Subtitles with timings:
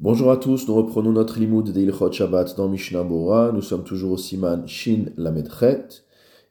[0.00, 3.52] Bonjour à tous, nous reprenons notre limoud de Ilchot Shabbat dans Mishnah Bora.
[3.52, 6.02] Nous sommes toujours au Siman Shin Lamed Chet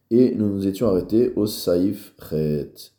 [0.09, 2.93] et nous nous étions arrêtés au Saif Chet.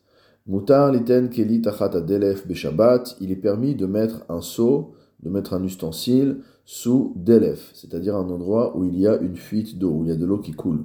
[0.46, 3.16] Mutar liten keli tachat adelef beshabbat.
[3.20, 4.92] Il est permis de mettre un seau,
[5.22, 9.78] de mettre un ustensile sous delef, c'est-à-dire un endroit où il y a une fuite
[9.78, 10.84] d'eau, où il y a de l'eau qui coule.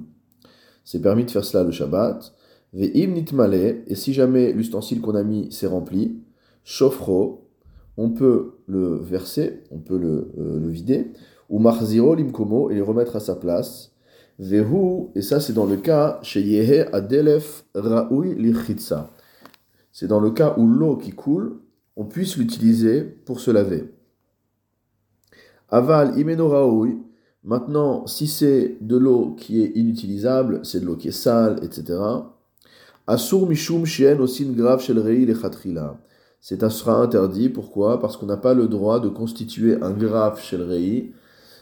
[0.84, 2.32] C'est permis de faire cela le Shabbat.
[2.72, 6.20] Ve'im nitmale, et si jamais l'ustensile qu'on a mis s'est rempli,
[6.64, 7.47] shofro,
[7.98, 11.12] on peut le verser, on peut le, euh, le vider,
[11.50, 13.92] ou marziro limkomo et le remettre à sa place.
[14.38, 19.10] Vehu, et ça c'est dans le cas chez Yehe Adelef Raoui Lichitsa.
[19.90, 21.58] C'est dans le cas où l'eau qui coule,
[21.96, 23.92] on puisse l'utiliser pour se laver.
[25.68, 26.98] Aval Imeno Raoui,
[27.42, 31.98] maintenant si c'est de l'eau qui est inutilisable, c'est de l'eau qui est sale, etc.
[33.08, 35.98] Asur Mishum Shien Osin Grave Shel Rei Lechatrila
[36.40, 37.48] c'est un sera interdit.
[37.48, 38.00] Pourquoi?
[38.00, 41.12] Parce qu'on n'a pas le droit de constituer un graphe chez le rei,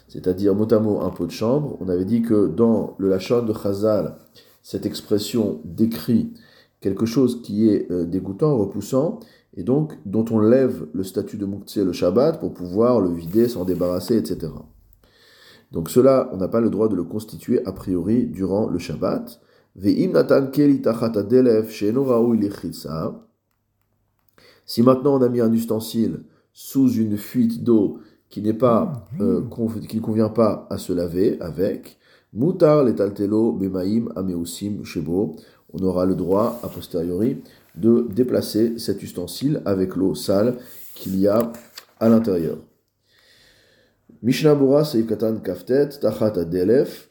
[0.08, 1.76] c'est-à-dire mot à mot un pot de chambre.
[1.80, 4.16] On avait dit que dans le Lachon de Chazal,
[4.62, 6.34] cette expression décrit
[6.80, 9.20] quelque chose qui est euh, dégoûtant, repoussant,
[9.56, 13.48] et donc dont on lève le statut de Mouktsé le Shabbat pour pouvoir le vider,
[13.48, 14.52] s'en débarrasser, etc.
[15.72, 19.40] Donc cela, on n'a pas le droit de le constituer a priori durant le Shabbat.
[24.66, 26.20] Si maintenant on a mis un ustensile
[26.52, 29.42] sous une fuite d'eau qui n'est pas, euh,
[29.88, 31.98] qui ne convient pas à se laver avec,
[32.32, 35.36] mutar letaltelo bemaim ameusim shebo,
[35.72, 37.38] on aura le droit a posteriori
[37.76, 40.56] de déplacer cet ustensile avec l'eau sale
[40.94, 41.52] qu'il y a
[42.00, 42.58] à l'intérieur.
[44.22, 44.56] Mishnah
[45.08, 47.10] Katan Kaftet Tachat Adelef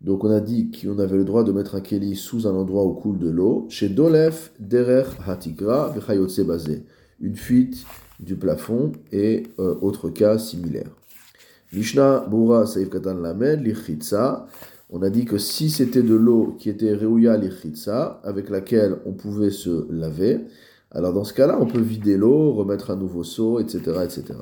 [0.00, 2.84] donc on a dit qu'on avait le droit de mettre un keli sous un endroit
[2.84, 3.66] où coule de l'eau.
[3.68, 6.84] Chez Dolef, Derer Hatigra, Vechayotse basé.
[7.20, 7.84] Une fuite
[8.20, 10.90] du plafond et euh, autre cas similaire.
[11.72, 14.46] Mishnah Bura Saif Katan Lamed, Lichitsa.
[14.90, 19.12] On a dit que si c'était de l'eau qui était Reuya Lichitsa, avec laquelle on
[19.12, 20.46] pouvait se laver,
[20.92, 23.80] alors dans ce cas-là, on peut vider l'eau, remettre un nouveau seau, etc.
[24.04, 24.38] etc.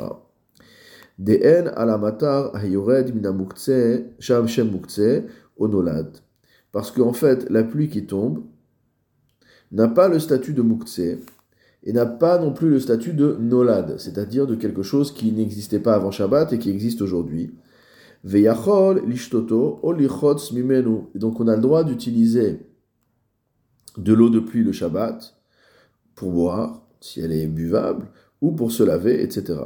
[1.74, 4.46] Alamatar hayored minamukse, sham
[5.58, 6.18] mukse, onolad.
[6.72, 8.44] Parce qu'en fait, la pluie qui tombe
[9.72, 11.00] n'a pas le statut de muktse
[11.82, 15.78] et n'a pas non plus le statut de nolad, c'est-à-dire de quelque chose qui n'existait
[15.78, 17.54] pas avant Shabbat et qui existe aujourd'hui.
[18.24, 21.02] Veyachol lishtoto olichotz mimenu.
[21.14, 22.60] Donc on a le droit d'utiliser
[23.96, 25.34] de l'eau de pluie le Shabbat
[26.14, 28.08] pour boire, si elle est buvable,
[28.40, 29.60] ou pour se laver, etc.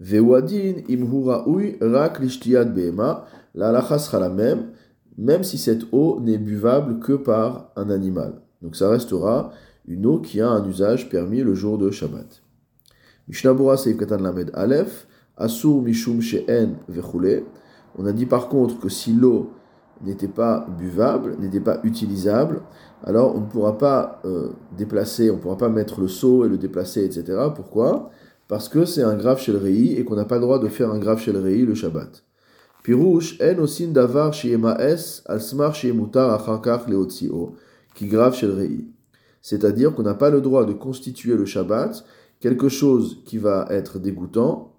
[0.00, 1.44] Vewadin imhura
[1.80, 3.26] rak lishtiad behema.
[3.54, 4.70] La sera la même
[5.18, 8.40] même si cette eau n'est buvable que par un animal.
[8.62, 9.52] Donc ça restera
[9.86, 12.42] une eau qui a un usage permis le jour de Shabbat.
[17.98, 19.50] On a dit par contre que si l'eau
[20.04, 22.60] n'était pas buvable, n'était pas utilisable,
[23.02, 26.48] alors on ne pourra pas euh, déplacer, on ne pourra pas mettre le seau et
[26.48, 27.38] le déplacer, etc.
[27.54, 28.10] Pourquoi?
[28.46, 30.90] Parce que c'est un grave chez le et qu'on n'a pas le droit de faire
[30.90, 32.24] un grave chez le le Shabbat.
[37.94, 38.84] Qui grave chez le rei.
[39.42, 42.04] C'est-à-dire qu'on n'a pas le droit de constituer le Shabbat
[42.40, 44.74] quelque chose qui va être dégoûtant,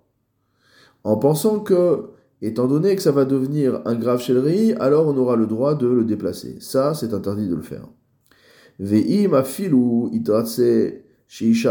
[1.04, 2.10] en pensant que,
[2.42, 5.46] étant donné que ça va devenir un grave chez le rei, alors on aura le
[5.46, 6.58] droit de le déplacer.
[6.60, 7.88] Ça, c'est interdit de le faire.
[8.80, 10.62] Itratse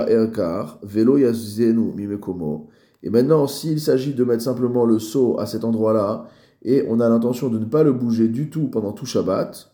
[0.08, 2.68] erkar, mimekomo,
[3.02, 6.26] et maintenant, s'il s'agit de mettre simplement le seau à cet endroit-là,
[6.62, 9.70] et on a l'intention de ne pas le bouger du tout pendant tout Shabbat,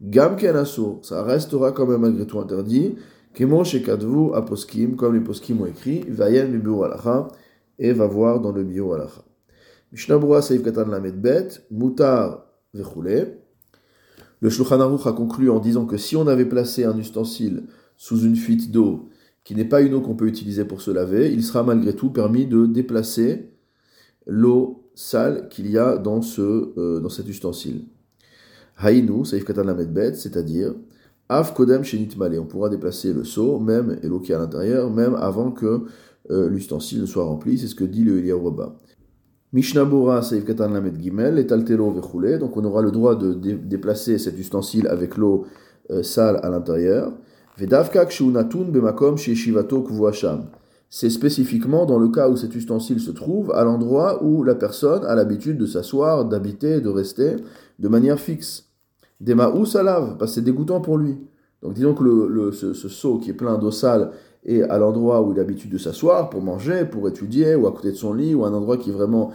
[0.00, 2.96] Gam Kenaso, ça restera quand même malgré tout interdit,
[3.34, 7.28] Kemon Shekadvu Aposkim, comme les Poskim ont écrit, Vayen Mibu Alacha,
[7.78, 9.22] et va voir dans le Bio Alacha.
[9.92, 13.38] Mishnabura Saif Katan Lamed Bet, Mutar Vechule.
[14.40, 17.64] Le Shulchan Aruch a conclu en disant que si on avait placé un ustensile
[17.96, 19.08] sous une fuite d'eau,
[19.44, 22.10] qui n'est pas une eau qu'on peut utiliser pour se laver, il sera malgré tout
[22.10, 23.50] permis de déplacer
[24.26, 27.82] l'eau sale qu'il y a dans, ce, euh, dans cet ustensile.
[28.78, 30.74] Haïnu, saif bet, c'est-à-dire
[31.28, 32.38] Av kodem shenitmale.
[32.38, 35.82] On pourra déplacer le seau, même, et l'eau qui est à l'intérieur, même avant que
[36.30, 37.58] euh, l'ustensile ne soit rempli.
[37.58, 38.50] C'est ce que dit le Eliyahu
[39.52, 42.38] Mishnabura saif katan lamed gimel, et taltelo vechule.
[42.38, 45.46] Donc on aura le droit de déplacer cet ustensile avec l'eau
[45.90, 47.12] euh, sale à l'intérieur.
[47.58, 47.68] C'est
[51.10, 55.14] spécifiquement dans le cas où cet ustensile se trouve, à l'endroit où la personne a
[55.14, 57.36] l'habitude de s'asseoir, d'habiter, de rester
[57.78, 58.68] de manière fixe.
[59.20, 61.18] Des ça lave, parce que c'est dégoûtant pour lui.
[61.62, 64.10] Donc disons que ce, seau qui est plein d'eau sale
[64.44, 67.72] et à l'endroit où il a l'habitude de s'asseoir pour manger, pour étudier, ou à
[67.72, 69.30] côté de son lit, ou un endroit qui vraiment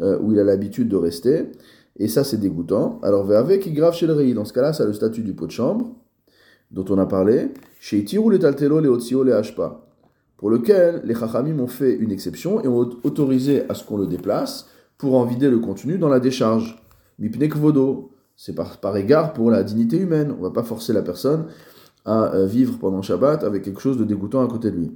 [0.00, 1.52] euh, où il a l'habitude de rester.
[1.98, 2.98] Et ça, c'est dégoûtant.
[3.02, 4.34] Alors, avec qui grave chez le riz.
[4.34, 5.92] Dans ce cas-là, ça a le statut du pot de chambre,
[6.70, 7.52] dont on a parlé.
[7.80, 9.84] Chez Itirou les Taltelo, les Otsio, les Hashpa.
[10.36, 14.06] Pour lequel les Chachamim ont fait une exception et ont autorisé à ce qu'on le
[14.06, 16.80] déplace pour en vider le contenu dans la décharge.
[17.18, 18.12] Mipnek vodo.
[18.36, 20.32] C'est par, égard pour la dignité humaine.
[20.32, 21.46] On ne va pas forcer la personne
[22.04, 24.92] à euh, vivre pendant Shabbat avec quelque chose de dégoûtant à côté de lui.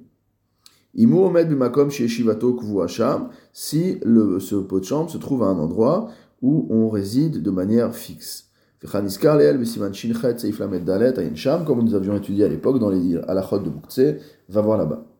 [0.94, 5.58] Imu omed bimakom Shivato Hasham, si le, ce pot de chambre se trouve à un
[5.58, 6.08] endroit
[6.40, 8.51] où on réside de manière fixe.
[8.84, 9.04] Comme
[11.84, 14.00] nous avions étudié à l'époque dans les alachot de Boukhtse,
[14.48, 15.11] va voir là-bas.